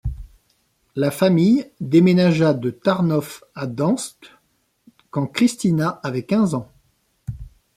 La 0.95 1.11
famille 1.11 1.69
déménagea 1.79 2.55
de 2.55 2.71
Tarnów 2.71 3.43
à 3.53 3.67
Gdańsk 3.67 4.31
quand 5.11 5.27
Krystyna 5.27 5.99
avait 6.01 6.25
quinze 6.25 6.55
ans. 6.55 6.71